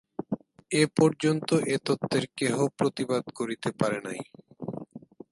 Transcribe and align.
এ 0.71 0.83
পর্যন্ত 0.97 1.49
এ 1.65 1.75
তত্ত্বের 1.85 2.25
কেহ 2.37 2.55
প্রতিবাদ 2.77 3.23
করিতে 3.37 3.69
পারে 3.79 3.99
নাই। 4.07 4.19